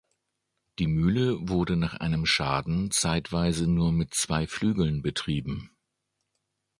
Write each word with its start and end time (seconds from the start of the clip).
Die 0.79 0.87
Mühle 0.87 1.47
wurde 1.47 1.75
nach 1.75 1.93
einem 1.93 2.25
Schaden 2.25 2.89
zeitweise 2.89 3.67
nur 3.69 3.91
mit 3.91 4.15
zwei 4.15 4.47
Flügeln 4.47 5.03
betrieben. 5.03 5.69